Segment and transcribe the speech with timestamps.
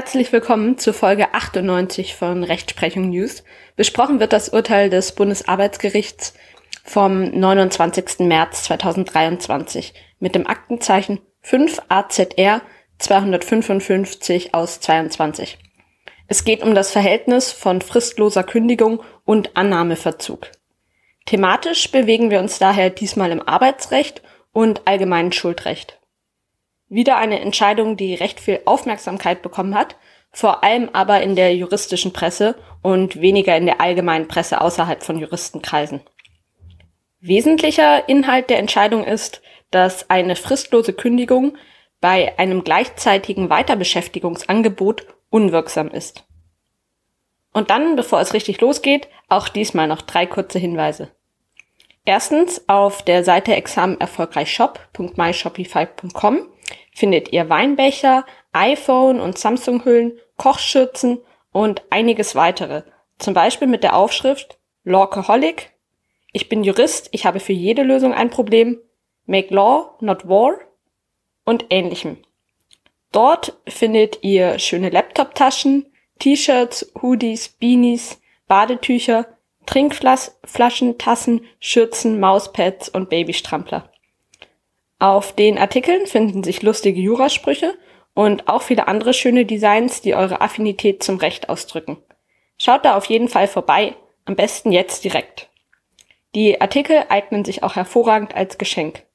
[0.00, 3.44] Herzlich willkommen zur Folge 98 von Rechtsprechung News.
[3.76, 6.32] Besprochen wird das Urteil des Bundesarbeitsgerichts
[6.84, 8.20] vom 29.
[8.20, 12.62] März 2023 mit dem Aktenzeichen 5 AZR
[12.96, 15.58] 255 aus 22.
[16.28, 20.50] Es geht um das Verhältnis von fristloser Kündigung und Annahmeverzug.
[21.26, 24.22] Thematisch bewegen wir uns daher diesmal im Arbeitsrecht
[24.52, 25.99] und allgemeinen Schuldrecht.
[26.90, 29.96] Wieder eine Entscheidung, die recht viel Aufmerksamkeit bekommen hat,
[30.32, 35.16] vor allem aber in der juristischen Presse und weniger in der allgemeinen Presse außerhalb von
[35.16, 36.00] Juristenkreisen.
[37.20, 41.56] Wesentlicher Inhalt der Entscheidung ist, dass eine fristlose Kündigung
[42.00, 46.24] bei einem gleichzeitigen Weiterbeschäftigungsangebot unwirksam ist.
[47.52, 51.12] Und dann, bevor es richtig losgeht, auch diesmal noch drei kurze Hinweise.
[52.04, 56.48] Erstens, auf der Seite examenerfolgreichshop.myshopify.com
[56.92, 61.20] findet ihr Weinbecher, iPhone und Samsung-Hüllen, Kochschürzen
[61.52, 62.82] und einiges weitere.
[63.18, 65.72] Zum Beispiel mit der Aufschrift Lawcoholic.
[66.32, 68.80] Ich bin Jurist, ich habe für jede Lösung ein Problem.
[69.26, 70.58] Make Law, not War
[71.44, 72.18] und ähnlichem.
[73.12, 79.26] Dort findet ihr schöne Laptop-Taschen, T-Shirts, Hoodies, Beanies, Badetücher,
[79.66, 83.90] Trinkflaschen, Tassen, Schürzen, Mauspads und Babystrampler.
[85.00, 87.74] Auf den Artikeln finden sich lustige Jurasprüche
[88.12, 91.96] und auch viele andere schöne Designs, die eure Affinität zum Recht ausdrücken.
[92.58, 95.48] Schaut da auf jeden Fall vorbei, am besten jetzt direkt.
[96.34, 99.06] Die Artikel eignen sich auch hervorragend als Geschenk.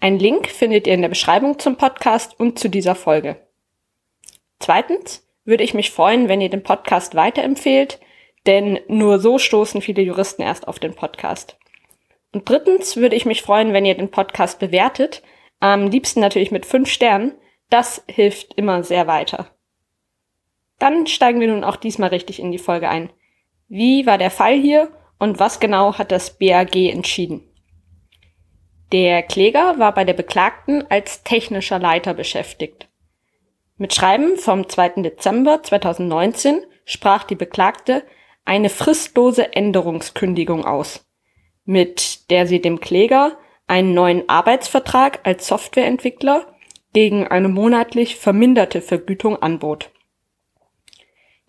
[0.00, 3.36] Ein Link findet ihr in der Beschreibung zum Podcast und zu dieser Folge.
[4.58, 8.00] Zweitens würde ich mich freuen, wenn ihr den Podcast weiterempfehlt,
[8.46, 11.56] denn nur so stoßen viele Juristen erst auf den Podcast.
[12.34, 15.22] Und drittens würde ich mich freuen, wenn ihr den Podcast bewertet.
[15.60, 17.32] Am liebsten natürlich mit fünf Sternen.
[17.70, 19.46] Das hilft immer sehr weiter.
[20.80, 23.10] Dann steigen wir nun auch diesmal richtig in die Folge ein.
[23.68, 27.48] Wie war der Fall hier und was genau hat das BAG entschieden?
[28.90, 32.88] Der Kläger war bei der Beklagten als technischer Leiter beschäftigt.
[33.76, 35.02] Mit Schreiben vom 2.
[35.02, 38.02] Dezember 2019 sprach die Beklagte
[38.44, 41.03] eine fristlose Änderungskündigung aus
[41.64, 43.36] mit der sie dem Kläger
[43.66, 46.46] einen neuen Arbeitsvertrag als Softwareentwickler
[46.92, 49.90] gegen eine monatlich verminderte Vergütung anbot.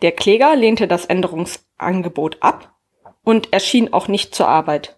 [0.01, 2.75] Der Kläger lehnte das Änderungsangebot ab
[3.23, 4.97] und erschien auch nicht zur Arbeit.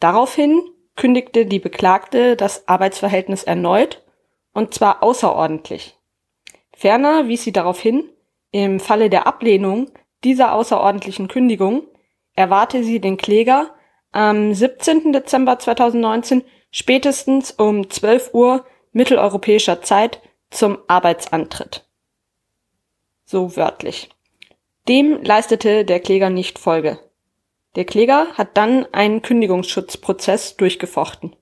[0.00, 0.60] Daraufhin
[0.96, 4.02] kündigte die Beklagte das Arbeitsverhältnis erneut
[4.52, 5.96] und zwar außerordentlich.
[6.74, 8.08] Ferner wies sie darauf hin,
[8.50, 9.90] im Falle der Ablehnung
[10.24, 11.84] dieser außerordentlichen Kündigung
[12.34, 13.74] erwarte sie den Kläger
[14.12, 15.12] am 17.
[15.12, 21.86] Dezember 2019 spätestens um 12 Uhr mitteleuropäischer Zeit zum Arbeitsantritt.
[23.24, 24.10] So wörtlich.
[24.88, 26.98] Dem leistete der Kläger nicht Folge.
[27.76, 31.34] Der Kläger hat dann einen Kündigungsschutzprozess durchgefochten.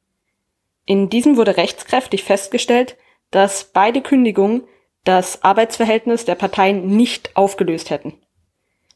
[0.86, 2.96] In diesem wurde rechtskräftig festgestellt,
[3.30, 4.64] dass beide Kündigungen
[5.04, 8.20] das Arbeitsverhältnis der Parteien nicht aufgelöst hätten.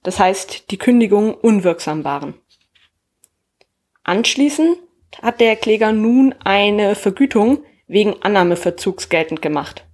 [0.03, 2.35] Das heißt, die Kündigungen unwirksam waren.
[4.05, 4.79] Anschließend
[5.23, 9.85] hat der Kläger nun eine Vergütung wegen Annahmeverzugs geltend gemacht.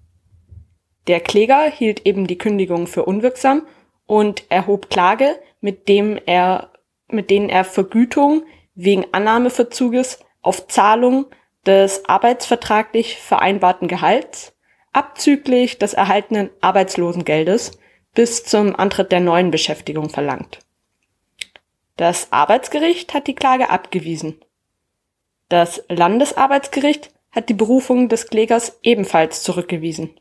[1.07, 3.67] Der Kläger hielt eben die Kündigung für unwirksam
[4.07, 6.73] und erhob Klage, mit dem er,
[7.09, 8.45] mit denen er Vergütung
[8.75, 11.27] wegen Annahmeverzuges auf Zahlung
[11.67, 14.55] des arbeitsvertraglich vereinbarten Gehalts
[14.93, 17.79] abzüglich des erhaltenen Arbeitslosengeldes
[18.15, 20.59] bis zum Antritt der neuen Beschäftigung verlangt.
[22.01, 24.43] Das Arbeitsgericht hat die Klage abgewiesen.
[25.51, 30.19] Das Landesarbeitsgericht hat die Berufung des Klägers ebenfalls zurückgewiesen.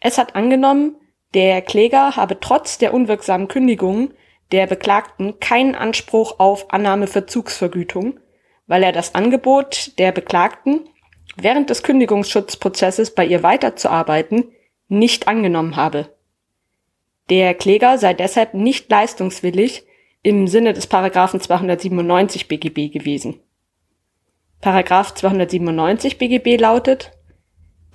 [0.00, 0.96] Es hat angenommen,
[1.32, 4.12] der Kläger habe trotz der unwirksamen Kündigung
[4.50, 8.20] der Beklagten keinen Anspruch auf Annahmeverzugsvergütung,
[8.66, 10.90] weil er das Angebot der Beklagten,
[11.38, 14.52] während des Kündigungsschutzprozesses bei ihr weiterzuarbeiten,
[14.88, 16.14] nicht angenommen habe.
[17.30, 19.86] Der Kläger sei deshalb nicht leistungswillig
[20.22, 23.40] im Sinne des Paragraphen 297 BGB gewesen.
[24.60, 27.12] Paragraph 297 BGB lautet,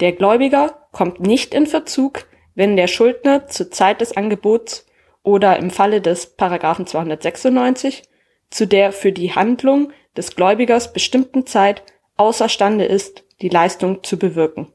[0.02, 2.26] der Gläubiger kommt nicht in Verzug,
[2.56, 4.86] wenn der Schuldner zur Zeit des Angebots
[5.24, 8.04] oder im Falle des Paragraphen 296
[8.50, 11.84] zu der für die Handlung des Gläubigers bestimmten Zeit
[12.18, 14.72] außerstande ist, die Leistung zu bewirken.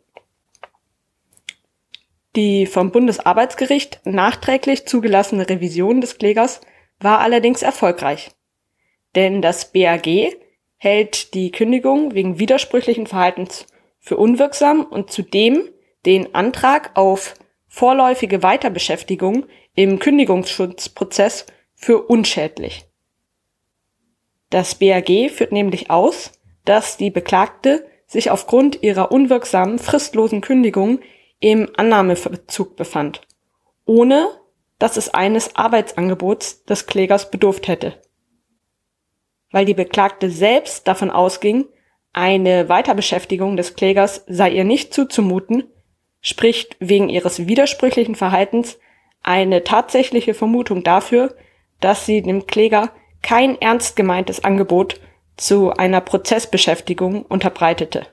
[2.36, 6.60] Die vom Bundesarbeitsgericht nachträglich zugelassene Revision des Klägers
[7.02, 8.30] war allerdings erfolgreich.
[9.14, 10.06] Denn das BAG
[10.76, 13.66] hält die Kündigung wegen widersprüchlichen Verhaltens
[14.00, 15.68] für unwirksam und zudem
[16.06, 17.34] den Antrag auf
[17.68, 22.84] vorläufige Weiterbeschäftigung im Kündigungsschutzprozess für unschädlich.
[24.50, 26.32] Das BAG führt nämlich aus,
[26.64, 31.00] dass die Beklagte sich aufgrund ihrer unwirksamen fristlosen Kündigung
[31.40, 33.22] im Annahmeverzug befand,
[33.86, 34.28] ohne
[34.82, 37.94] dass es eines Arbeitsangebots des Klägers bedurft hätte.
[39.52, 41.66] Weil die Beklagte selbst davon ausging,
[42.12, 45.70] eine Weiterbeschäftigung des Klägers sei ihr nicht zuzumuten,
[46.20, 48.80] spricht wegen ihres widersprüchlichen Verhaltens
[49.22, 51.36] eine tatsächliche Vermutung dafür,
[51.78, 52.90] dass sie dem Kläger
[53.22, 54.98] kein ernst gemeintes Angebot
[55.36, 58.08] zu einer Prozessbeschäftigung unterbreitete.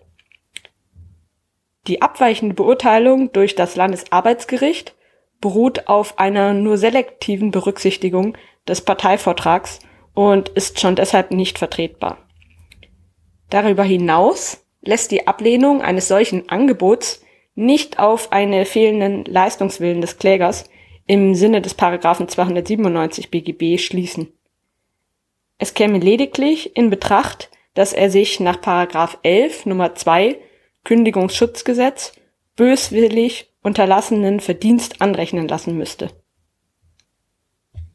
[1.88, 4.94] Die abweichende Beurteilung durch das Landesarbeitsgericht
[5.42, 8.38] beruht auf einer nur selektiven Berücksichtigung
[8.68, 9.80] des Parteivortrags
[10.14, 12.18] und ist schon deshalb nicht vertretbar.
[13.50, 17.24] Darüber hinaus lässt die Ablehnung eines solchen Angebots
[17.56, 20.70] nicht auf einen fehlenden Leistungswillen des Klägers
[21.08, 24.32] im Sinne des Paragraphen 297 BGB schließen.
[25.58, 30.38] Es käme lediglich in Betracht, dass er sich nach Paragraph 11 Nummer 2
[30.84, 32.14] Kündigungsschutzgesetz
[32.56, 36.10] böswillig unterlassenen Verdienst anrechnen lassen müsste.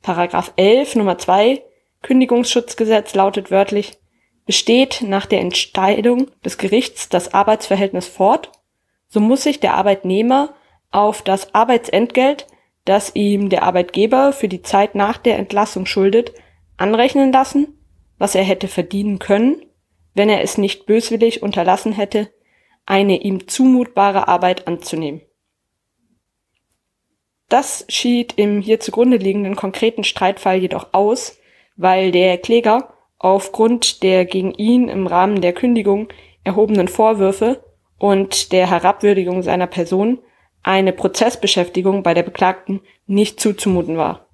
[0.03, 1.63] Paragraph 11 Nummer 2
[2.03, 3.99] Kündigungsschutzgesetz lautet wörtlich
[4.47, 8.53] Besteht nach der Entscheidung des Gerichts das Arbeitsverhältnis fort,
[9.09, 10.55] so muss sich der Arbeitnehmer
[10.91, 12.47] auf das Arbeitsentgelt,
[12.85, 16.35] das ihm der Arbeitgeber für die Zeit nach der Entlassung schuldet,
[16.77, 17.79] anrechnen lassen,
[18.19, 19.63] was er hätte verdienen können,
[20.13, 22.31] wenn er es nicht böswillig unterlassen hätte,
[22.85, 25.23] eine ihm zumutbare Arbeit anzunehmen.
[27.55, 31.39] Das schied im hier zugrunde liegenden konkreten Streitfall jedoch aus,
[31.77, 36.09] weil der Kläger aufgrund der gegen ihn im Rahmen der Kündigung
[36.43, 37.63] erhobenen Vorwürfe
[37.97, 40.19] und der Herabwürdigung seiner Person
[40.65, 44.27] eine Prozessbeschäftigung bei der Beklagten nicht zuzumuten war.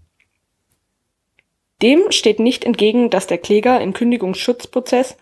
[1.83, 5.19] Dem steht nicht entgegen, dass der Kläger im Kündigungsschutzprozess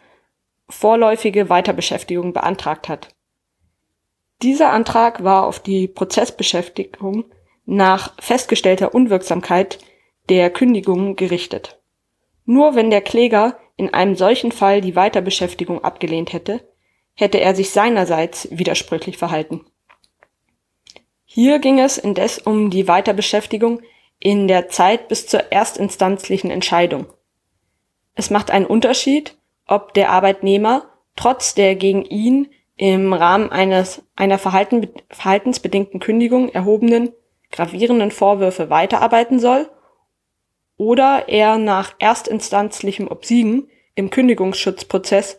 [0.68, 3.08] vorläufige Weiterbeschäftigung beantragt hat.
[4.40, 7.24] Dieser Antrag war auf die Prozessbeschäftigung
[7.70, 9.78] nach festgestellter Unwirksamkeit
[10.30, 11.78] der Kündigung gerichtet.
[12.46, 16.66] Nur wenn der Kläger in einem solchen Fall die Weiterbeschäftigung abgelehnt hätte,
[17.14, 19.66] hätte er sich seinerseits widersprüchlich verhalten.
[21.26, 23.82] Hier ging es indes um die Weiterbeschäftigung
[24.18, 27.06] in der Zeit bis zur erstinstanzlichen Entscheidung.
[28.14, 29.36] Es macht einen Unterschied,
[29.66, 30.86] ob der Arbeitnehmer
[31.16, 37.12] trotz der gegen ihn im Rahmen eines, einer verhalten, verhaltensbedingten Kündigung erhobenen
[37.50, 39.68] gravierenden Vorwürfe weiterarbeiten soll
[40.76, 45.38] oder er nach erstinstanzlichem Obsiegen im Kündigungsschutzprozess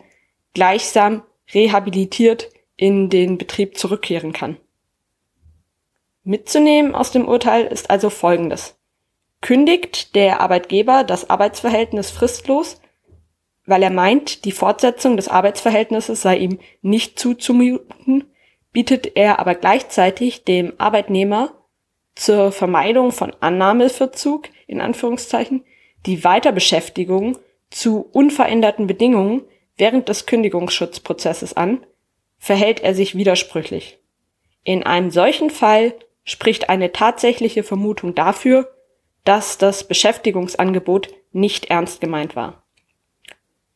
[0.54, 1.24] gleichsam
[1.54, 4.58] rehabilitiert in den Betrieb zurückkehren kann.
[6.24, 8.78] Mitzunehmen aus dem Urteil ist also Folgendes.
[9.42, 12.82] Kündigt der Arbeitgeber das Arbeitsverhältnis fristlos,
[13.66, 18.26] weil er meint, die Fortsetzung des Arbeitsverhältnisses sei ihm nicht zuzumuten,
[18.72, 21.54] bietet er aber gleichzeitig dem Arbeitnehmer
[22.16, 25.64] zur Vermeidung von Annahmeverzug in Anführungszeichen
[26.06, 27.38] die Weiterbeschäftigung
[27.70, 29.44] zu unveränderten Bedingungen
[29.78, 31.86] während des Kündigungsschutzprozesses an,
[32.38, 34.00] verhält er sich widersprüchlich.
[34.64, 38.72] In einem solchen Fall spricht eine tatsächliche Vermutung dafür,
[39.24, 42.64] dass das Beschäftigungsangebot nicht ernst gemeint war.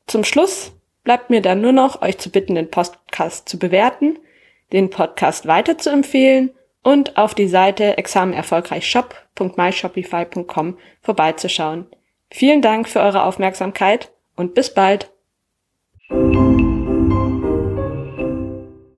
[0.07, 0.73] Zum Schluss
[1.03, 4.19] bleibt mir dann nur noch, euch zu bitten, den Podcast zu bewerten,
[4.71, 6.51] den Podcast weiterzuempfehlen
[6.83, 11.87] und auf die Seite examenerfolgreichshop.myshopify.com vorbeizuschauen.
[12.29, 15.12] Vielen Dank für eure Aufmerksamkeit und bis bald!